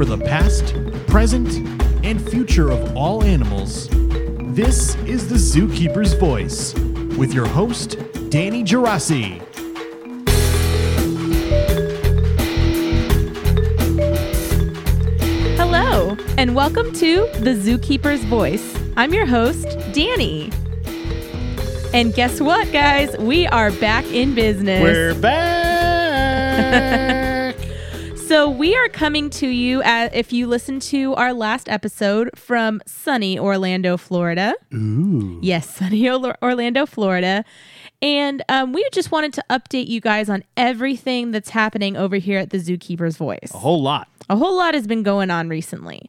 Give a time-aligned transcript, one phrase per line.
[0.00, 0.74] for the past,
[1.08, 1.56] present,
[2.02, 3.86] and future of all animals,
[4.54, 6.72] this is the Zookeeper's Voice
[7.18, 7.98] with your host,
[8.30, 9.42] Danie Gerasi.
[15.58, 18.74] Hello, and welcome to the Zookeeper's Voice.
[18.96, 20.50] I'm your host, Danie.
[21.92, 23.14] And guess what, guys?
[23.18, 24.80] We are back in business.
[24.80, 27.26] We're back.
[28.30, 32.80] So we are coming to you at, if you listen to our last episode from
[32.86, 34.54] sunny Orlando, Florida.
[34.72, 35.40] Ooh.
[35.42, 36.08] Yes, sunny
[36.40, 37.44] Orlando, Florida.
[38.00, 42.38] And um, we just wanted to update you guys on everything that's happening over here
[42.38, 43.50] at the Zookeeper's Voice.
[43.52, 44.06] A whole lot.
[44.28, 46.08] A whole lot has been going on recently.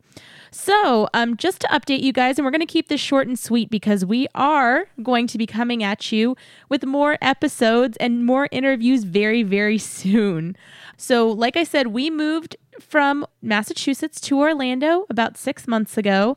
[0.53, 3.39] So, um, just to update you guys, and we're going to keep this short and
[3.39, 6.35] sweet because we are going to be coming at you
[6.67, 10.57] with more episodes and more interviews very, very soon.
[10.97, 16.35] So, like I said, we moved from Massachusetts to Orlando about six months ago,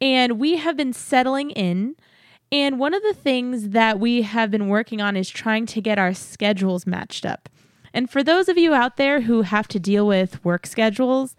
[0.00, 1.96] and we have been settling in.
[2.50, 5.98] And one of the things that we have been working on is trying to get
[5.98, 7.50] our schedules matched up.
[7.92, 11.36] And for those of you out there who have to deal with work schedules,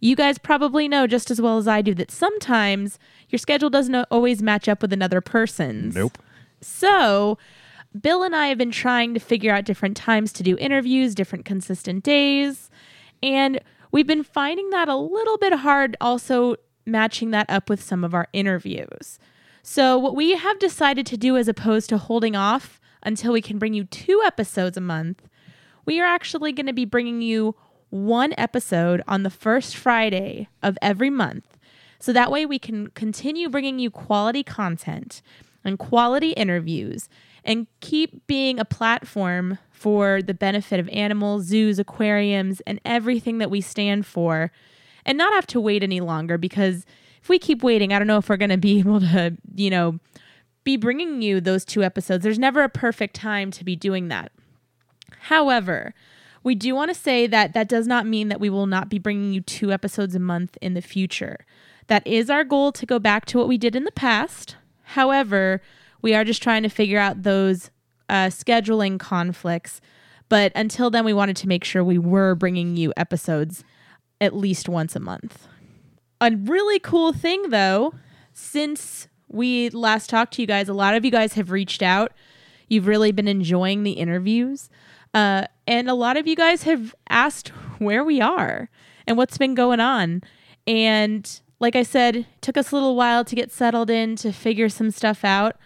[0.00, 3.94] you guys probably know just as well as I do that sometimes your schedule doesn't
[4.10, 5.94] always match up with another person's.
[5.94, 6.18] Nope.
[6.60, 7.38] So,
[7.98, 11.44] Bill and I have been trying to figure out different times to do interviews, different
[11.44, 12.70] consistent days,
[13.22, 18.04] and we've been finding that a little bit hard also matching that up with some
[18.04, 19.18] of our interviews.
[19.62, 23.58] So, what we have decided to do as opposed to holding off until we can
[23.58, 25.28] bring you two episodes a month,
[25.84, 27.54] we are actually going to be bringing you
[27.90, 31.56] one episode on the first Friday of every month.
[31.98, 35.22] So that way we can continue bringing you quality content
[35.64, 37.08] and quality interviews
[37.44, 43.50] and keep being a platform for the benefit of animals, zoos, aquariums, and everything that
[43.50, 44.50] we stand for
[45.06, 46.84] and not have to wait any longer because
[47.22, 49.70] if we keep waiting, I don't know if we're going to be able to, you
[49.70, 49.98] know,
[50.64, 52.22] be bringing you those two episodes.
[52.22, 54.32] There's never a perfect time to be doing that.
[55.20, 55.94] However,
[56.48, 58.98] we do want to say that that does not mean that we will not be
[58.98, 61.44] bringing you two episodes a month in the future.
[61.88, 64.56] That is our goal to go back to what we did in the past.
[64.82, 65.60] However,
[66.00, 67.70] we are just trying to figure out those
[68.08, 69.82] uh, scheduling conflicts.
[70.30, 73.62] But until then, we wanted to make sure we were bringing you episodes
[74.18, 75.48] at least once a month.
[76.22, 77.92] A really cool thing, though,
[78.32, 82.12] since we last talked to you guys, a lot of you guys have reached out.
[82.68, 84.70] You've really been enjoying the interviews.
[85.14, 87.48] Uh, and a lot of you guys have asked
[87.78, 88.70] where we are
[89.06, 90.22] and what's been going on.
[90.66, 94.32] And like I said, it took us a little while to get settled in to
[94.32, 95.56] figure some stuff out.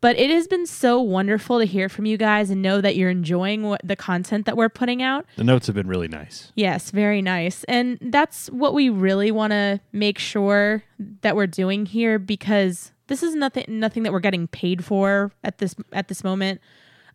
[0.00, 3.08] But it has been so wonderful to hear from you guys and know that you're
[3.08, 5.26] enjoying what the content that we're putting out.
[5.36, 6.50] The notes have been really nice.
[6.56, 7.62] Yes, very nice.
[7.64, 10.82] And that's what we really want to make sure
[11.20, 15.58] that we're doing here because this is nothing nothing that we're getting paid for at
[15.58, 16.60] this at this moment.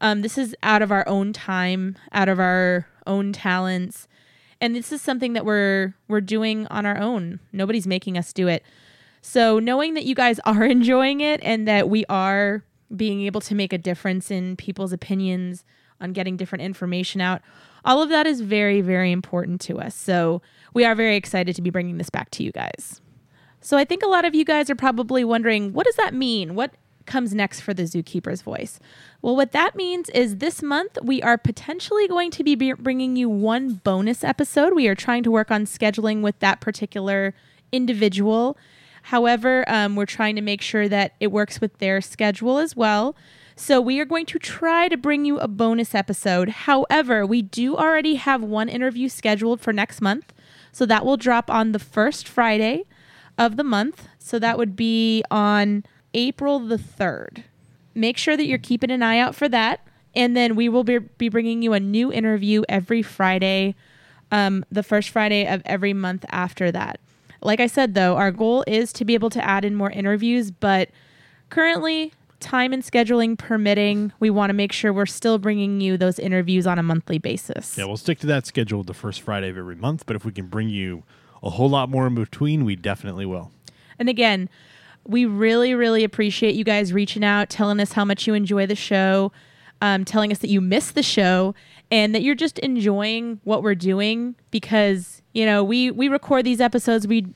[0.01, 4.07] Um, this is out of our own time, out of our own talents,
[4.61, 7.39] and this is something that we're we're doing on our own.
[7.51, 8.63] Nobody's making us do it.
[9.21, 12.63] So knowing that you guys are enjoying it and that we are
[12.95, 15.63] being able to make a difference in people's opinions
[15.99, 17.41] on getting different information out,
[17.83, 19.95] all of that is very very important to us.
[19.95, 20.41] So
[20.73, 23.01] we are very excited to be bringing this back to you guys.
[23.61, 26.55] So I think a lot of you guys are probably wondering, what does that mean?
[26.55, 26.73] What
[27.07, 28.79] comes next for the zookeeper's voice?
[29.21, 33.29] Well, what that means is this month we are potentially going to be bringing you
[33.29, 34.75] one bonus episode.
[34.75, 37.33] We are trying to work on scheduling with that particular
[37.71, 38.57] individual.
[39.03, 43.15] However, um, we're trying to make sure that it works with their schedule as well.
[43.55, 46.49] So we are going to try to bring you a bonus episode.
[46.49, 50.31] However, we do already have one interview scheduled for next month.
[50.71, 52.83] So that will drop on the first Friday
[53.37, 54.07] of the month.
[54.19, 57.43] So that would be on April the 3rd.
[57.93, 59.81] Make sure that you're keeping an eye out for that.
[60.15, 63.75] And then we will be, be bringing you a new interview every Friday,
[64.31, 66.99] um, the first Friday of every month after that.
[67.41, 70.49] Like I said, though, our goal is to be able to add in more interviews,
[70.49, 70.89] but
[71.49, 76.19] currently, time and scheduling permitting, we want to make sure we're still bringing you those
[76.19, 77.77] interviews on a monthly basis.
[77.77, 80.31] Yeah, we'll stick to that schedule the first Friday of every month, but if we
[80.31, 81.03] can bring you
[81.43, 83.51] a whole lot more in between, we definitely will.
[83.99, 84.49] And again,
[85.07, 88.75] we really, really appreciate you guys reaching out, telling us how much you enjoy the
[88.75, 89.31] show,
[89.81, 91.55] um, telling us that you miss the show,
[91.89, 96.59] and that you're just enjoying what we're doing because you know we we record these
[96.59, 97.27] episodes, we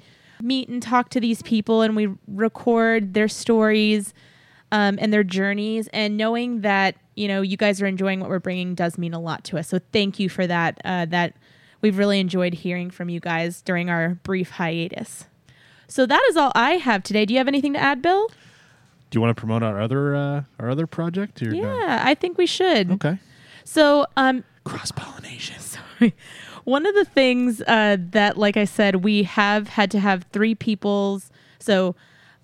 [0.41, 4.13] meet and talk to these people, and we record their stories
[4.71, 8.39] um, and their journeys, and knowing that you know you guys are enjoying what we're
[8.39, 9.69] bringing does mean a lot to us.
[9.69, 10.81] So thank you for that.
[10.83, 11.35] Uh, that
[11.81, 15.25] we've really enjoyed hearing from you guys during our brief hiatus.
[15.91, 17.25] So that is all I have today.
[17.25, 18.29] Do you have anything to add, Bill?
[19.09, 21.41] Do you want to promote our other uh, our other project?
[21.43, 21.57] Or no?
[21.61, 22.91] Yeah, I think we should.
[22.91, 23.19] Okay.
[23.65, 25.59] So, um, Cross pollination.
[25.59, 26.15] sorry.
[26.63, 30.55] One of the things uh, that, like I said, we have had to have three
[30.55, 31.29] people's.
[31.59, 31.95] So,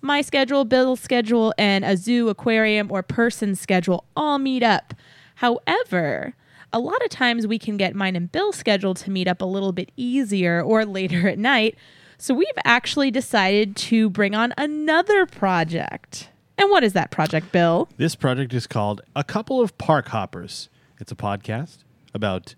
[0.02, 4.92] my schedule, Bill's schedule, and a zoo, aquarium, or person schedule all meet up.
[5.36, 6.34] However,
[6.72, 9.46] a lot of times we can get mine and Bill's schedule to meet up a
[9.46, 11.76] little bit easier or later at night.
[12.18, 16.30] So, we've actually decided to bring on another project.
[16.58, 17.88] And what is that project, Bill?
[17.96, 20.68] This project is called A Couple of Park Hoppers.
[21.00, 22.56] It's a podcast about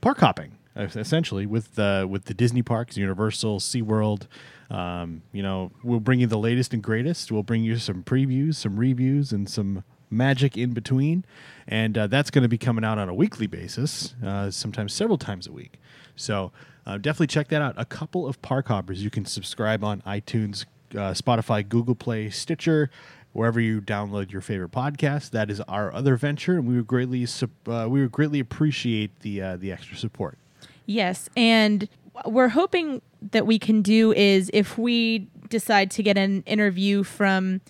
[0.00, 4.26] park hopping, essentially, with the with the Disney parks, Universal, SeaWorld.
[4.70, 7.30] Um, you know, we'll bring you the latest and greatest.
[7.30, 11.24] We'll bring you some previews, some reviews, and some magic in between.
[11.66, 15.18] And uh, that's going to be coming out on a weekly basis, uh, sometimes several
[15.18, 15.78] times a week.
[16.16, 16.52] So
[16.86, 17.74] uh, definitely check that out.
[17.76, 19.02] A couple of park hoppers.
[19.02, 22.90] You can subscribe on iTunes, uh, Spotify, Google Play, Stitcher,
[23.32, 25.30] wherever you download your favorite podcast.
[25.30, 27.26] That is our other venture, and we would greatly
[27.66, 30.38] uh, we would greatly appreciate the uh, the extra support.
[30.86, 31.88] Yes, and
[32.26, 33.00] we're hoping
[33.30, 37.60] that we can do is if we decide to get an interview from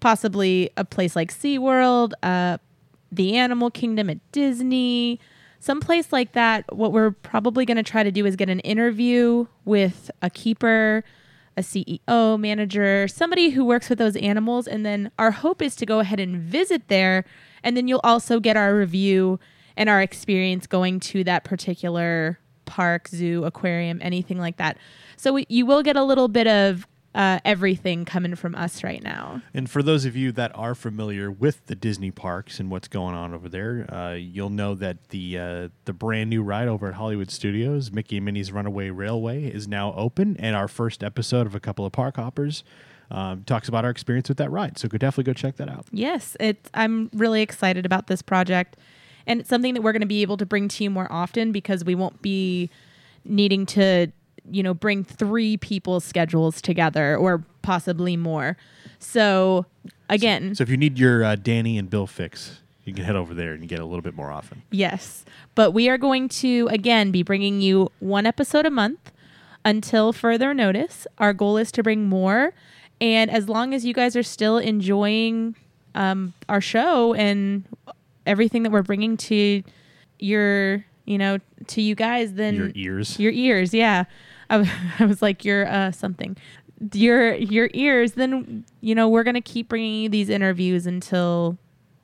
[0.00, 2.58] possibly a place like SeaWorld, uh,
[3.10, 5.20] the Animal Kingdom at Disney,
[5.60, 8.60] some place like that, what we're probably going to try to do is get an
[8.60, 11.02] interview with a keeper,
[11.56, 14.68] a CEO, manager, somebody who works with those animals.
[14.68, 17.24] And then our hope is to go ahead and visit there.
[17.64, 19.40] And then you'll also get our review
[19.76, 24.76] and our experience going to that particular park, zoo, aquarium, anything like that.
[25.16, 29.40] So you will get a little bit of uh, everything coming from us right now.
[29.54, 33.14] And for those of you that are familiar with the Disney parks and what's going
[33.14, 36.94] on over there, uh, you'll know that the uh, the brand new ride over at
[36.94, 40.36] Hollywood Studios, Mickey and Minnie's Runaway Railway, is now open.
[40.38, 42.62] And our first episode of a couple of park hoppers
[43.10, 44.76] um, talks about our experience with that ride.
[44.78, 45.86] So go definitely go check that out.
[45.90, 48.76] Yes, it's I'm really excited about this project.
[49.26, 51.50] And it's something that we're going to be able to bring to you more often
[51.50, 52.70] because we won't be
[53.24, 54.12] needing to,
[54.50, 58.56] you know, bring three people's schedules together or possibly more.
[58.98, 59.66] So,
[60.08, 63.34] again, So if you need your uh, Danie and Bill fix, you can head over
[63.34, 64.62] there and get a little bit more often.
[64.70, 65.24] Yes.
[65.54, 69.10] But we are going to, again, be bringing you one episode a month
[69.64, 71.06] until further notice.
[71.18, 72.52] Our goal is to bring more.
[73.00, 75.56] And as long as you guys are still enjoying
[75.96, 77.64] um, our show and
[78.24, 79.62] everything that we're bringing to
[80.18, 81.38] your, you know,
[81.68, 83.18] to you guys, then Your ears.
[83.18, 84.04] your ears, yeah.
[84.50, 86.36] I, w- I was like, you're uh, something.
[86.92, 88.12] Your your ears.
[88.12, 91.56] Then you know we're gonna keep bringing you these interviews until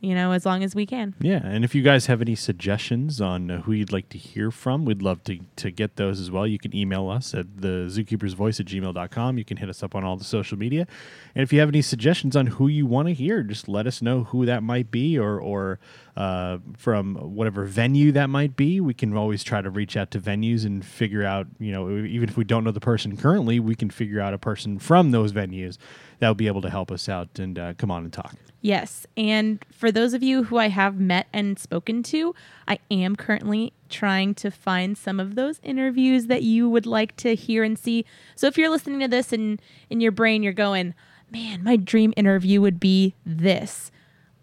[0.02, 1.14] you know as long as we can.
[1.20, 4.84] Yeah, and if you guys have any suggestions on who you'd like to hear from,
[4.84, 6.44] we'd love to, to get those as well.
[6.46, 9.38] You can email us at the zookeepersvoice at gmail.com.
[9.38, 10.88] You can hit us up on all the social media.
[11.36, 14.02] And if you have any suggestions on who you want to hear, just let us
[14.02, 15.78] know who that might be or, or
[16.16, 18.80] uh, from whatever venue that might be.
[18.80, 22.28] We can always try to reach out to venues and figure out, you know, even
[22.28, 25.32] if we don't know the person currently, we can figure out a person from those
[25.32, 25.78] venues
[26.22, 28.36] that will be able to help us out and uh, come on and talk.
[28.60, 29.08] Yes.
[29.16, 32.32] And for those of you who I have met and spoken to,
[32.68, 37.34] I am currently trying to find some of those interviews that you would like to
[37.34, 38.04] hear and see.
[38.36, 39.60] So if you're listening to this and
[39.90, 40.94] in your brain you're going,
[41.32, 43.90] man, my dream interview would be this.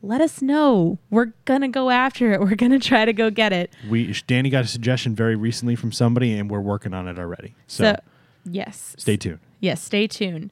[0.01, 0.97] Let us know.
[1.09, 2.41] We're going to go after it.
[2.41, 3.71] We're going to try to go get it.
[3.89, 7.55] We Danie got a suggestion very recently from somebody, and we're working on it already.
[7.67, 7.99] So, So,
[8.45, 8.95] yes.
[8.97, 9.39] stay tuned.
[9.61, 10.51] Yes, stay tuned.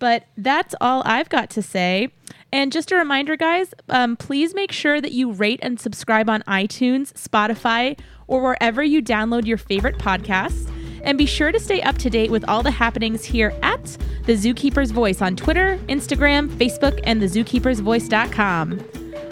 [0.00, 2.08] But that's all I've got to say.
[2.52, 6.42] And just a reminder, guys, um, please make sure that you rate and subscribe on
[6.42, 10.68] iTunes, Spotify, or wherever you download your favorite podcasts.
[11.04, 13.84] And be sure to stay up to date with all the happenings here at
[14.24, 18.78] The Zookeeper's Voice on Twitter, Instagram, Facebook, and thezookeepersvoice.com.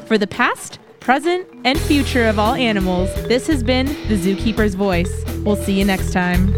[0.06, 5.24] For the past, present, and future of all animals, this has been The Zookeeper's Voice.
[5.44, 6.54] We'll see you next time.